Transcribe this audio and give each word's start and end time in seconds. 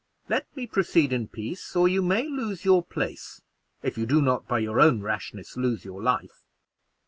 Let 0.27 0.47
me 0.57 0.65
proceed 0.65 1.13
in 1.13 1.27
peace, 1.27 1.75
or 1.75 1.87
you 1.87 2.01
may 2.01 2.27
lose 2.27 2.65
your 2.65 2.81
place, 2.83 3.43
if 3.83 3.99
you 3.99 4.07
do 4.07 4.19
not, 4.19 4.47
by 4.47 4.57
your 4.57 4.81
own 4.81 5.01
rashness, 5.03 5.55
lose 5.55 5.85
your 5.85 6.01
life." 6.01 6.47